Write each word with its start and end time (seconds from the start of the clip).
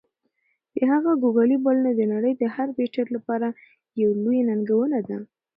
د 0.75 0.77
هغه 0.91 1.11
"ګوګلي" 1.23 1.57
بالونه 1.63 1.91
د 1.95 2.01
نړۍ 2.13 2.33
د 2.37 2.43
هر 2.55 2.67
بیټر 2.77 3.05
لپاره 3.15 3.47
یوه 4.01 4.15
لویه 4.23 4.43
ننګونه 4.49 4.99
ده. 5.07 5.17